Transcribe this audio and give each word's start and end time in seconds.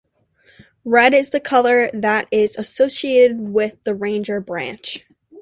Red 0.83 1.13
is 1.13 1.29
the 1.29 1.39
colour 1.39 1.91
that 1.93 2.27
is 2.31 2.55
associated 2.55 3.39
with 3.39 3.83
the 3.83 3.93
Ranger 3.93 4.41
branch. 4.41 5.05